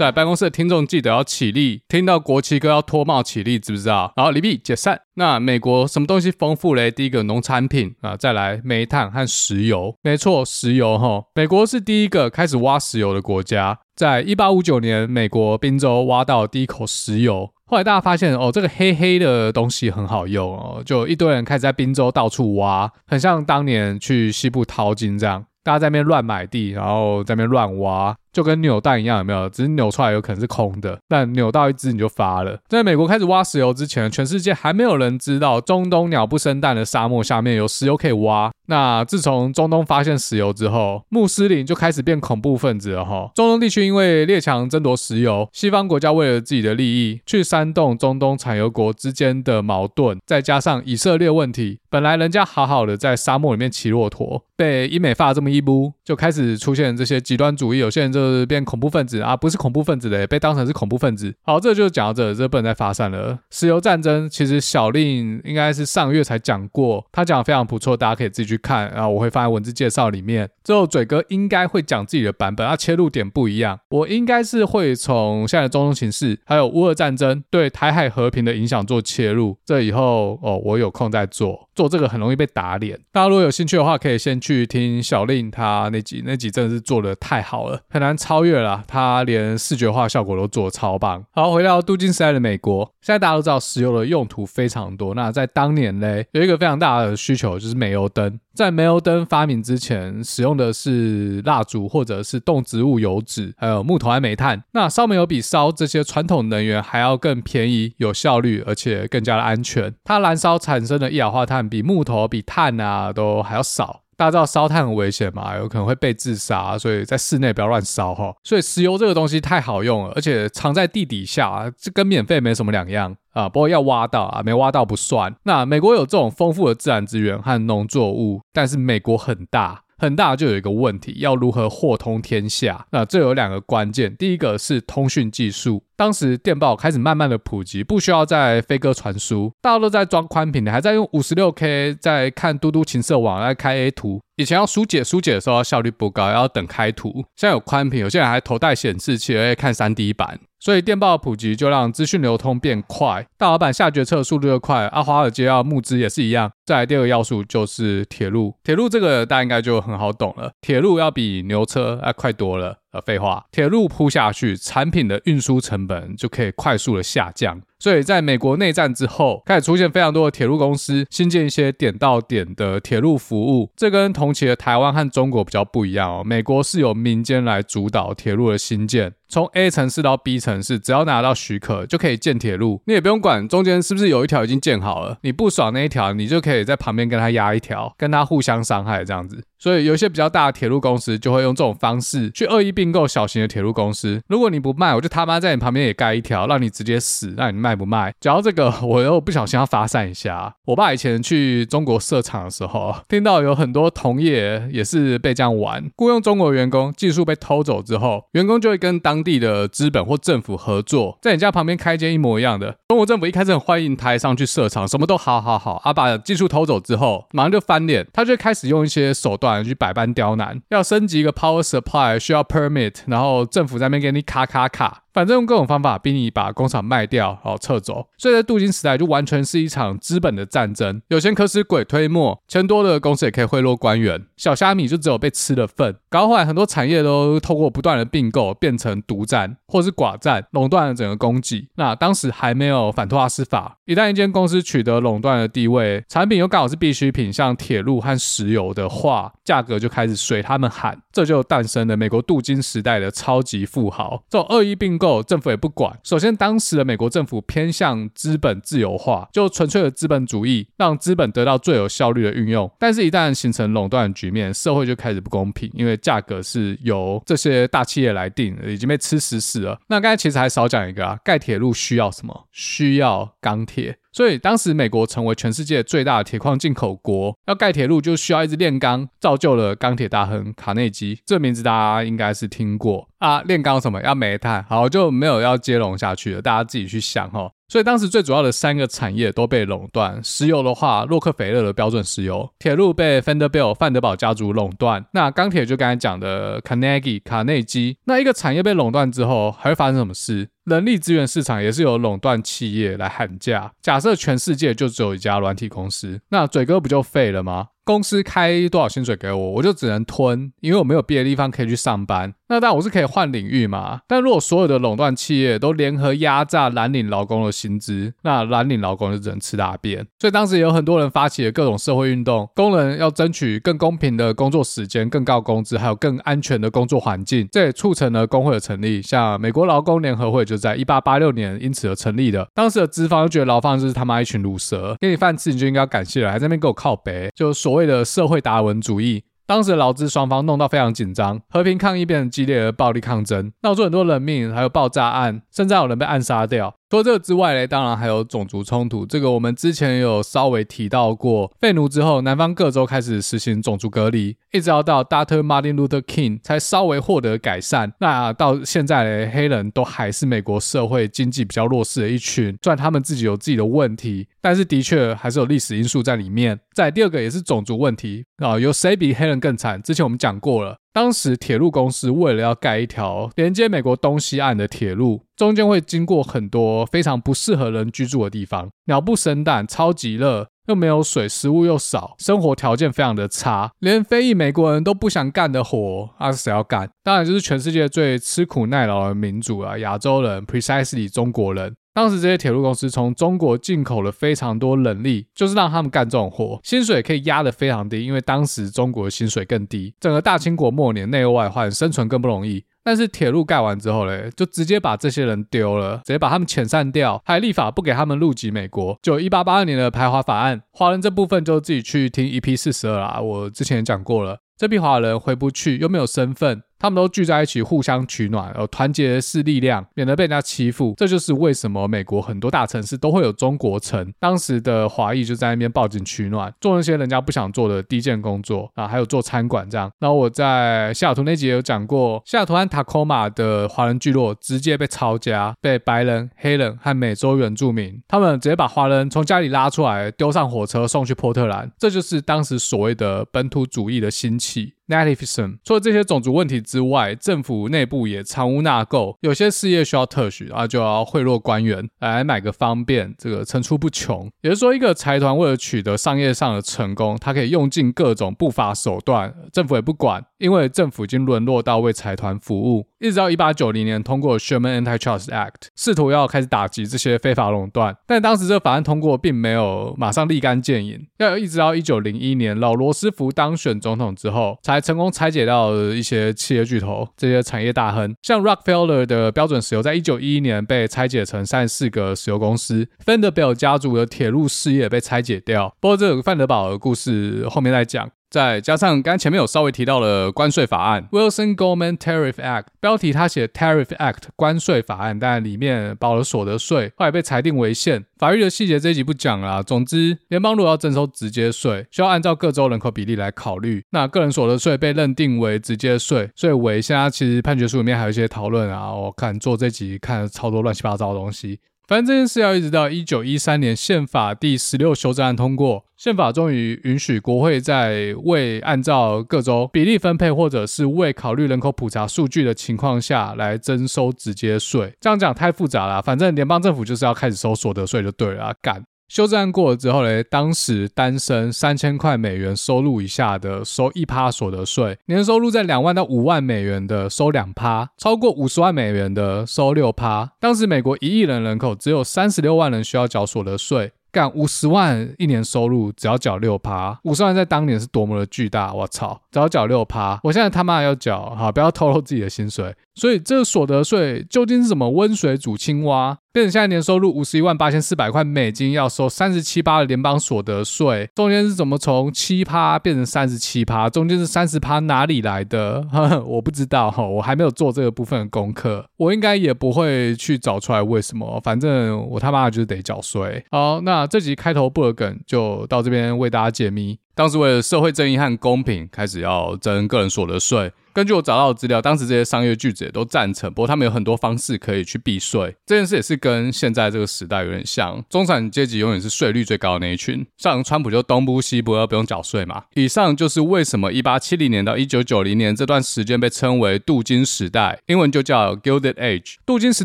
[0.00, 4.10] 在办公室的听众记得要起立，听到国旗歌要脱帽起立，知不知道？
[4.16, 4.98] 然后离毕解散。
[5.16, 6.90] 那美国什么东西丰富嘞？
[6.90, 9.94] 第一个农产品啊，再来煤炭和石油。
[10.00, 13.78] 没错，石油哈，美国是第一个开始挖石油的国家。
[13.94, 17.52] 在一八五九年，美国宾州挖到第一口石油。
[17.66, 28.16] 后来大家发现哦，这个黑黑的东西很好用哦，就一堆人开始在宾州到处挖，很像当年去西部淘金这样，大家在那边乱买地，然后在那边乱挖。
[28.32, 29.48] 就跟扭蛋一样，有没有？
[29.48, 32.58] 只是扭出来有可能是空的，但扭到一只你就发了。
[32.68, 38.50] 在美国开始挖石油之前，全世界还没有人知道中东鸟不生蛋的沙漠下面有石油可以挖。
[38.66, 43.28] 那自从中东发现石油之后，穆斯林就开始变恐怖分子了哈。
[43.34, 58.19] 中东地区因为列强争夺石油，西方国家为了自己的利益去煽动中东产油国之间的矛盾，再加上以色列问题，本来人家好好的在沙漠里面骑骆驼，被英美法这么一撸，就开始出现这些极端主义，有些人就。
[58.20, 61.34] 就是变恐怖分子啊，不是恐怖分子的，被当成是恐怖分子。
[61.42, 63.38] 好，这就讲到这，这不能再发散了。
[63.50, 68.90] 石油战争其实小令应该是上个月才讲过，他讲的非常不错，大家可以自己去看。
[68.92, 70.48] 然后我会放在文字介绍里面。
[70.62, 73.78] 之后嘴哥应该会讲自己的版本，他切入点不一样。
[73.88, 79.56] 我应该是会从现在的中东情势，还有乌俄战争对台海和平的影响做切入。
[79.64, 81.68] 这以后哦，我有空再做。
[81.74, 82.98] 做这个很容易被打脸。
[83.10, 88.82] 大家如果有兴趣的话，可以先去听小令他那集，那集真的是做的太好了，很难超越了。
[88.86, 91.24] 他连视觉化效果都做超棒。
[91.32, 95.14] 好，回到镀金时代的美国，现在大家都知道石油的用途非常多。
[95.14, 98.38] 那在当年嘞，有一个非常大的需求就是煤油灯。
[98.52, 104.62] 在煤油灯发明之前，使用的是蜡烛或者是动植物油脂，还有木头和煤炭。
[104.72, 109.94] 那烧煤油比烧这些传统能源还要更便宜、有效率，而且更加的安全。
[110.04, 114.02] 它燃烧产生的一氧化碳比木头、比碳啊都还要少。
[114.20, 118.34] 大家知道烧炭很危险嘛，有可能会被自杀，所以在室内不要乱烧哈。
[118.44, 123.48] 所以石油这个东西太好用了，而且藏在地底下，这跟免费没什么两样啊。
[123.48, 125.34] 不过要挖到啊，没挖到不算。
[125.44, 129.84] 那美国有这种丰富的自然资源和农作物，但是美国很大。
[130.00, 132.86] 很大就有一个问题，要如何货通天下？
[132.90, 135.82] 那这有两个关键，第一个是通讯技术。
[135.94, 144.22] 当时电报开始慢慢的普及，不需要再飞鸽传书，大家都在装宽屏，还在用五十六 K 在看嘟嘟情色网来开 A 图。
[144.36, 147.12] 以前要疏解疏解的时候效率不高，要等开图。
[147.36, 150.40] 现在有宽屏，有些人还头戴显示器，而且看 3D 版。
[150.60, 154.84] 所以电报普及就让资讯流通变快，大老板下决策速度又快。
[154.88, 156.52] 啊，华尔街要募资也是一样。
[156.66, 162.79] 再来第二个要素就是铁路，铁路这个大家应该就很好懂了，铁路要比牛车啊快多了。
[162.92, 167.60] 呃，废话，铁路铺下去，产品的运输成本就可以快速的下降。
[167.78, 173.70] 所以，在美国内战之后，开始出现非常多的铁路公司，新建一些点到点的铁路服务。
[173.74, 176.22] 这跟同期的台湾和中国比较不一样哦。
[176.24, 185.16] 美国是由民间来主导铁路的兴建，从 A 城市到 B 城市，只要拿到许可就可以建铁路，你也不用管中间是不是有一条已经建好了。
[185.22, 189.42] 你不爽那一条，你就可以在旁边跟他压一条，跟他互相伤害这样子。
[189.60, 194.20] 所以有一些比较大的铁路公司就会用这种方式去恶意并购小型的铁路公司。
[194.26, 198.14] 如果你不卖，我就他妈在你旁边也盖一条，让你直接死，让你卖不卖？
[198.20, 200.54] 讲到这个，我又不小心要发散一下。
[200.64, 212.76] 我爸以前去中国设厂的时候，听到有很多同业也是被这样玩，雇佣中国员工，技术被偷走之后，员工就会跟当地的资本或政府合作，在你家旁边开间一模一样的。
[212.88, 225.02] 中国政府一开始很欢迎台商去设厂，什么都好好好，啊，把技术偷走之后，马上就翻脸，他就开始用一些手段去百般刁难，要升级一个 power supply 需要 permit，然后政府在那边给你卡卡卡。
[225.12, 228.06] 反正用各种方法逼你把工厂卖掉，然后撤走。
[228.16, 235.96] 所以在镀金时代就完全是一场资本的战争，有钱可使鬼推磨，钱多的公司也可以贿赂官员，小虾米就只有被吃的份。
[236.08, 241.68] 搞坏很多产业都透过不断的并购变成独占或是寡占，垄断了整个供给。
[241.76, 254.24] 那当时还没有反托拉斯法，一旦一间公司取得垄断的地位，产品又刚好是必需品，像铁路和石油的话，价格就开始随他们喊，这就诞生了美国镀金时代的超级富豪。
[254.28, 255.98] 这种恶意并够，政府也不管。
[256.04, 262.70] 首先，当时的美国政府偏向资本自由化，就纯粹的资本主义，让资本得到最有效率的运用。
[262.78, 269.80] 但是，一旦形成垄断的局面，社会就开始不公平，因为价格是由这些大企业来定，已经被吃死死了。
[269.88, 272.46] 那刚才其实还少讲一个啊，盖铁路需要什么？
[272.52, 273.96] 需要钢铁。
[274.12, 281.20] 所以当时美国成为全世界最大的铁矿进口国，要盖铁路就需要一直炼钢，造就了钢铁大亨卡内基。
[281.24, 283.40] 这名字大家应该是听过啊。
[283.42, 284.02] 炼钢什么？
[284.02, 284.64] 要煤炭。
[284.68, 287.50] 好，就没有要接龙下去了，大家自己去想哈。
[287.68, 290.20] 所以当时最主要的三个产业都被垄断。
[290.24, 295.06] 石油的话，洛克菲勒的标准石油；铁路被范德比尔范德堡家族垄断。
[295.12, 297.96] 那钢铁就刚才讲的卡内基卡内基。
[298.06, 300.48] 那一个产业被垄断之后，还会发生什么事？
[300.70, 303.72] 人力资源市场也是有垄断企业来喊价。
[303.82, 307.70] 假设全世界就只有一家软体公司，那嘴哥不就废了吗？
[307.90, 312.32] 公司开多少薪水给我，我就只能吞，因为我没有别的地方可以去上班。
[312.46, 314.00] 那当然我是可以换领域嘛。
[314.06, 320.06] 但如果所有的垄断企业都联合压榨蓝领劳工的薪资，那蓝领劳工就只能吃大便。
[320.20, 327.48] 所以当时也有很多人发起了各种社会运动，工人要争取更公平的工作时间、更高工资，还有更安全的工作环境。
[327.50, 332.46] 这也促成了工会的成立，像美国劳工联合会就在一八八六年因此而成立的。
[332.54, 337.79] 当时的资方就觉得劳方就是他妈一群乳蛇，给你饭吃你就应该感谢了，还在那边给我靠北，就所谓。
[337.80, 346.74] 为了社会达尔文主义，当时劳资双方弄到非常紧张，和平抗议变成激烈的暴力抗争，闹出很多人命，还有爆炸案，甚至还有人被暗杀掉。
[346.90, 349.06] 除了这个之外呢，当然还有种族冲突。
[349.06, 351.48] 这个我们之前有稍微提到过。
[351.60, 355.40] 废奴之后，南方各州开始实行种族隔离，一直要到 Dr.
[355.40, 357.92] Martin Luther King 才稍微获得改善。
[358.00, 366.58] 那到现在呢，黑人都还是美国社会经济比较弱势的一群，虽然他们自己有自己的问题，但是的确还是有历史因素在里面。
[366.74, 369.80] 再第二个也是种族问题啊，有谁比黑人更惨？
[369.80, 370.76] 之前我们讲过了。
[370.92, 386.90] 当时铁路公司为了要盖一条连接美国东西岸的铁路，中间会经过很多非常不适合人居住的地方，鸟不生蛋，超级热，又没有水，食物又少，生活条件非常的差，连非裔美国人都不想干的活，那谁要干？
[387.04, 391.76] 当然就是全世界最吃苦耐劳的民族啊，亚洲人，precisely 中国人。
[391.92, 399.94] 当时这些铁路公司从中国进口了非常多人力，就是让他们干这种活，薪水可以压得非常低，因为当时中国的薪水更低。
[399.98, 402.64] 整个大清国末年，内忧外患，生存更不容易。
[402.82, 408.98] 但是铁路盖完之后嘞，就直接把这些人丢了，直接把他们遣散掉，还立法不给他们入籍美国。
[409.02, 414.38] 就一八八二年的排华法案，华人这部分就自己去听 EP 四十二啦，我之前也讲过了。
[414.56, 416.62] 这批华人回不去，又没有身份。
[416.80, 420.94] 他们都聚在一起，互相取暖，而团结是力量，免得被人家欺负。
[420.96, 424.12] 这就是为什么美国很多大城市都会有中国城。
[424.18, 429.92] 当时的华裔就在那边报警取暖，做那些人家不想做的低贱工作啊，还有做餐馆这样。
[429.98, 441.70] 然后我在西雅图那集有讲过，西雅图和塔科马的华人聚落直接被抄家，被白人、黑人和美洲原住民，他们直接把华人从家里拉出来，丢上火车送去波特兰。
[441.78, 444.74] 这就是当时所谓的本土主义的兴起。
[444.90, 454.28] Nativism，除了这些种族问题之外，政府内部也藏污纳垢，有些事业需要特许，啊，就要贿赂官员来买个方便，这个层出不穷。
[454.42, 462.89] 也就是说，一个财团为了取得商业上的成功，他可以用尽各种不法手段，政府也不管，因为政府已经沦落到为财团服务。
[463.00, 485.74] 一直到一八九零年通过 Sherman Antitrust Act，试图要开始打击这些非法垄断，但当时这个法案通过并没有马上立竿见影，要一直到一九零一年老罗斯福当选总统之后，才成功拆解到一些企业巨头，这些产业大亨，像 Rockefeller 的标准石油，在一九一一年被拆解成三十四个石油公司范德比尔家族的铁路事业被拆解掉。
[485.80, 488.10] 不过这个范德堡的故事后面再讲。
[488.30, 498.04] 再加上刚前面有稍微提到的关税法案 Wilson-Goldman Tariff Act，标题他写 Tariff Act 关税法案，但里面包了所得税，后来被裁定违宪。
[498.18, 499.62] 法律的细节这一集不讲啦。
[499.62, 503.82] 总之，联邦如果要征收直接税，需要按照各州人口比例来考虑。
[503.90, 508.92] 那个人所得税被认定为直接税，所以违现在其实判决书里面还有一些讨论啊。
[508.92, 511.58] 我看做这集看了超多乱七八糟的东西。
[511.90, 524.94] 反正这件事要一直到一九一三年宪法第十六修正案通过，宪法终于允许国会在未按照各州比例分配，或者是未考虑人口普查数据的情况下来征收直接税。
[525.00, 528.84] 这样讲太复杂了，反正联邦政府就是要开始收所得税就对了，干。
[529.10, 540.30] 修正案过了之后呢，当时单身三千块美元收入以下的收一趴所得税，年收入在两万到五万美元的收两趴，超过五十万美元的收六趴。
[540.38, 543.90] 当时美国一亿人人口，只有三十六万人需要缴所得税。
[544.12, 548.74] 干五十万一年收入，只要缴六趴，五十万在当年是多么的巨大！
[548.74, 552.74] 我操，只要缴六趴，我现在他妈要缴，好，不要透露自己的薪水。
[552.94, 556.18] 所以这个所得税究竟是什么温水煮青蛙？
[556.32, 563.88] 变成现在年收入五十一万八千四百块美金要收三十七趴的联邦所得税，中间是怎么从七趴变成三十七趴？
[563.88, 565.84] 中间是三十趴哪里来的？
[565.90, 571.40] 呵呵，我不知道哈，我还没有做这个部分的功课，我应该也不会去找出来为什么。
[571.42, 573.44] 反正我他妈就是得缴税。
[573.50, 576.98] 好，那这集开头布尔梗就到这边为大家解密。
[577.14, 580.72] 当时为了社会正义和公平，开始要征个人所得税。
[580.92, 585.54] 根据我找到的资料，当时这些商业巨子也都赞成，不过他们有很多方式可以去避税。
[585.64, 590.26] 这件事也是跟现在这个时代有点像，中产阶级永远是税率最高的那一群。
[590.36, 592.64] 像川普就东部西部要不用缴税嘛。
[592.74, 599.36] 以上就是为什么1870年到1990年这段时间被称为镀金时代，英文就叫 Gilded Age。
[599.46, 599.84] 镀金时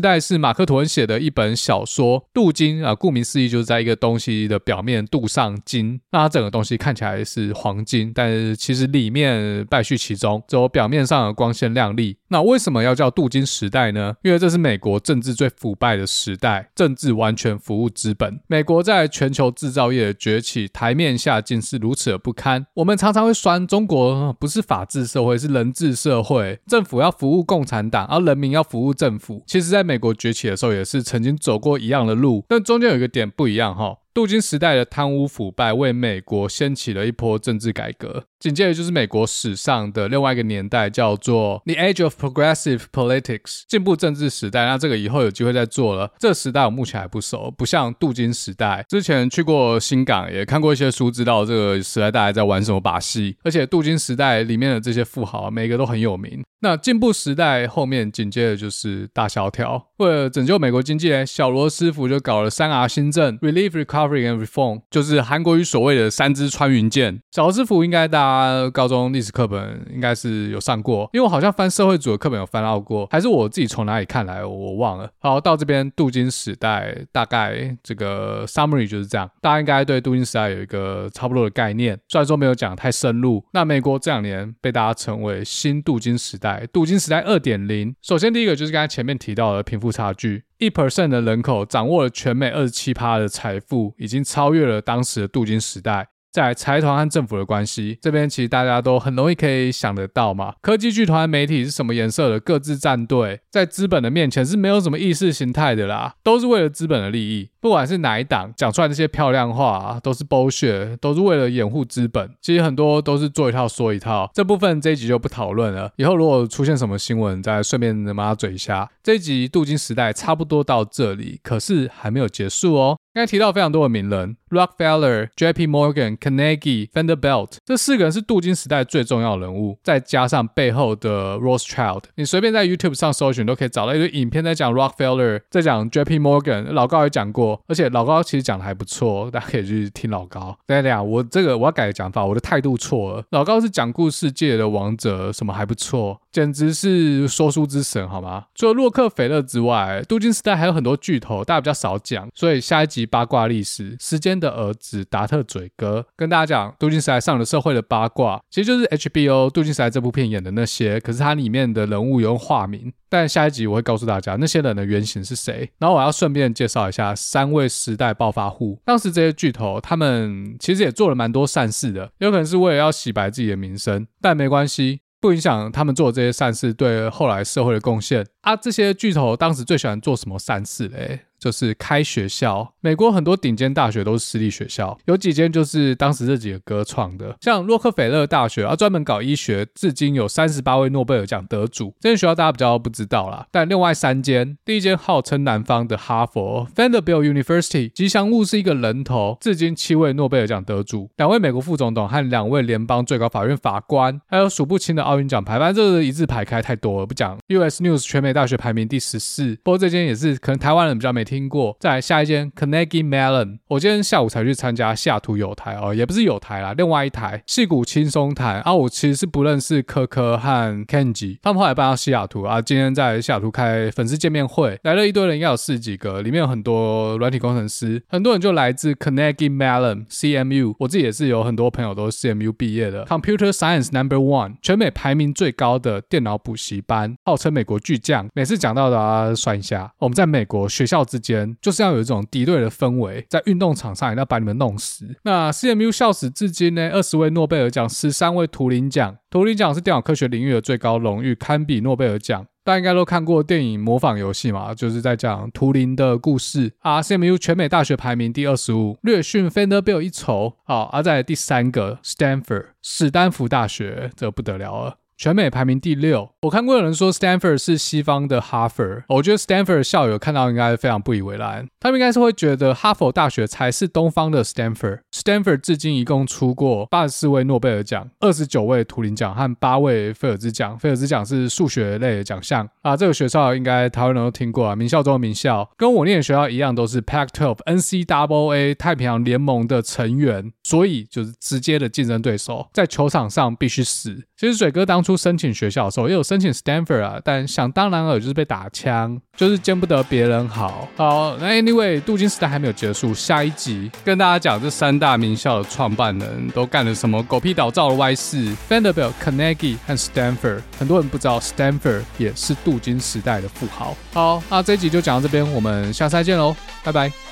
[0.00, 2.24] 代是马克吐温写的一本小说。
[2.32, 10.96] 镀金啊，顾名思义就是在一个东西的表面镀上金，那它整个东西看起来是黄金，但是其实里面败絮其中，只有表面。
[11.06, 14.14] 上的光鲜亮丽，那为什么要叫镀金时代呢？
[14.22, 18.40] 因为这是美国政治最腐败的时代，政治完全服务资本。
[18.48, 22.66] 美国在全球制造业的崛起，台面下竟是如此的不堪。
[22.74, 29.42] 我们常常会酸中国不是法治社会，是人治社会，政府要服务共产党，而人民要服务政府。
[29.46, 33.98] 其实，在美国崛起的时候，也是曾经走过一样的路，但中间有一个点不一样哈。
[34.16, 44.64] 镀金时代的贪污腐败为美国掀起了一波政治改革，紧接着就是美国史上的另外一个年代，叫做 The Age of Progressive Politics，进步政治时代。
[44.64, 46.10] 那这个以后有机会再做了。
[46.18, 53.36] 这个时代我目前还不熟，不像镀金时代，之前去过新港，也看过一些书，知道这个时代大概在玩什么把戏。
[53.44, 56.42] 而且镀金时代里面的这些富豪，每个都很有名。
[56.60, 67.20] 那进步时代后面紧接着就是大萧条，为了拯救美国经济，小罗斯福就搞了三 R 新政：Relief、Recovery and Reform，就是韩国语所谓的三支穿云箭。
[67.30, 75.10] 小罗斯福应该大家高中历史课本应该是有上过，因为我好像翻社会组的课本有翻到过，还是我自己从哪里看来我忘了。
[75.18, 83.44] 好，到这边镀金时代大概这个 summary 就是这样，大家应该对镀金时代有一个差不多的概念，虽然说没有讲太深入。
[83.52, 86.45] 那美国这两年被大家称为新镀金时代。
[86.72, 96.08] 镀金时代二点零，首先第一个就是刚才前面提到的贫富差距，一 percent 的人口掌握了全美二十七趴的财富，已经超越了当时的镀金时代。
[96.32, 100.54] 在财团和政府的关系这边，其实大家都很容易可以想得到嘛。
[100.60, 107.50] 科技剧团、媒体是什么颜色的，各自站队，在资本的面前是没有什么意识形态的啦，都是为了资本的利益。
[107.58, 112.30] 不管是哪一党讲出来那些漂亮话，都是 bullshit，都是为了掩护资本。
[112.40, 114.30] 其实很多都是做一套说一套。
[114.34, 115.90] 这部分这一集就不讨论了。
[115.96, 118.88] 以后如果出现什么新闻，再顺便骂他嘴一下。
[119.02, 122.98] 这一集镀金时代差不多到这里，可是还没有结束哦。
[123.16, 125.66] 刚才提到非常多的名人，Rockefeller、J.P.
[125.66, 136.18] Morgan、Carnegie、Vanderbilt，这四个人是镀金时代最重要的人物，再加上背后的 Rothschild，你随便在 YouTube 上搜寻都可以找到一堆影片在讲 Rockefeller，在讲 J.P.
[136.18, 140.54] Morgan，老高也讲过，而且老高其实讲的还不错，大家可以去听老高。
[140.66, 143.24] 等一下，我这个我要改讲法，我的态度错了。
[143.30, 148.44] 老高是讲故事界的王者，什么还不错，简直是说书之神，好吗？
[148.54, 153.06] 除了洛克菲勒之外，镀金时代还有很多巨头，大家比较少讲，所以下一集。
[153.16, 162.92] 八卦历史，时间的儿子达特嘴哥跟大家讲，镀金时代上了社会的八卦，其实就是 HBO《镀金时代》这部片演的那些，可是它里面的人物有用化名。
[163.08, 168.78] 但下一集我会告诉大家那些人的原型是谁，然后我要顺便介绍一下三位时代暴发户。
[168.84, 175.00] 当时这些巨头他们其实也做了蛮多善事的，有可能是为了要洗白自己的名声，但没关系。
[175.26, 178.54] 不影响他们做这些善事对后来社会的贡献啊！
[178.54, 181.25] 这些巨头当时最喜欢做什么善事嘞？
[181.38, 182.72] 就是开学校。
[182.80, 191.94] 美国很多顶尖大学都是私立学校，有几间就是当时这几个哥创的，像洛克菲勒大学啊，专门搞医学，至今有三十八位诺贝尔奖得主。
[192.00, 205.58] 这间学校大家比较不知道啦，但另外三间，第一间号称南方的哈佛 （Vanderbilt University），吉祥物是一个人头，至今七位诺贝尔奖得主，两位美国副总统和两位联邦最高法院法官，还有数不清的奥运奖牌。
[205.58, 207.36] 反正这个一字排开太多了，不讲。
[207.48, 211.76] US News 全美大学排名第十四，不过这间也是可能台湾人比较没听过。
[211.80, 218.72] 再来下一间 Carnegie Mellon，我今天下午才去参加西雅图有台哦，也不是有台啦，另外一台戏骨轻松谈啊。
[218.72, 222.62] 我其实是不认识科科和 Kenji，他们后来搬到西雅图啊。
[222.62, 230.74] 今天在西雅图开粉丝见面会，来了一堆人，应该有四几个，里面有很多软体工程师，很多人就来自 Carnegie Mellon CMU。
[230.78, 238.28] 我自己也是有很多朋友都是 CMU 毕业的，Computer Science Number One，全美排名最高的电脑补习班，号称美国巨匠。
[238.34, 245.06] 每次讲到的啊，算一下，我们在美国学校之之间就是要有一种敌对的氛围，在运动场上也要把你们弄死。
[245.22, 249.16] 那 CMU 校史至今呢，二十位诺贝尔奖，十三位图灵奖。
[249.30, 252.46] 图灵奖是电脑科学领域的最高荣誉，堪比诺贝尔奖。
[252.64, 256.72] 大家应该都看过电影《模仿游戏》嘛，就是在讲图灵的故事。
[256.80, 260.56] 啊，CMU 全美大学排名第二十五，略逊 Vanderbilt 一筹。
[260.64, 264.96] 好，而、在第三个 Stanford 史丹福大学，这不得了了。
[265.18, 275.00] 全美排名第六，我看过有人说 Stanford 是西方的哈佛，我觉得 Stanford 校友看到应该非常不以为然，他们应该是会觉得哈佛大学才是东方的 Stanford。
[275.10, 280.78] Stanford 至今一共出过八十四位诺贝尔奖、二十九位图灵奖和八位菲尔兹奖。
[280.78, 294.22] 菲尔兹奖是数学类的奖项啊，这个学校应该台湾人都听过啊，名校中的名校，跟我念的学校一样，都是 Pac-12 NCAA 太平洋联盟的成员，所以就是直接的竞争对手，在球场上必须死。
[294.38, 300.86] 其实水哥当初申请学校的时候，也有申请 Stanford 啊，但想当然尔就是被打枪，就是见不得别人好。
[300.94, 308.54] 好，那 Anyway，镀金时代还没有结束，下一集跟大家讲这三大名校的创办人都干了什么狗屁倒灶的歪事。
[308.68, 313.96] Vanderbilt、Carnegie 和 Stanford，很多人不知道 Stanford 也是镀金时代的富豪。
[314.12, 317.25] 好，那这一集就讲到这边，我们下次再见喽，拜拜。